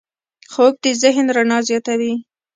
[0.51, 2.13] خوب د ذهن رڼا زیاتوي